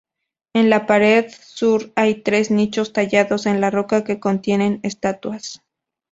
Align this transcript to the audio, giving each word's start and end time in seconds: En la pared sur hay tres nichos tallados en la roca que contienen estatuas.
En 0.55 0.71
la 0.71 0.87
pared 0.87 1.29
sur 1.29 1.91
hay 1.95 2.23
tres 2.23 2.49
nichos 2.49 2.91
tallados 2.91 3.45
en 3.45 3.61
la 3.61 3.69
roca 3.69 4.03
que 4.03 4.19
contienen 4.19 4.79
estatuas. 4.81 5.61